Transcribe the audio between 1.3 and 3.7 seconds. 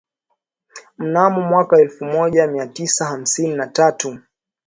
mwaka elfu moja mia tisa hamsini na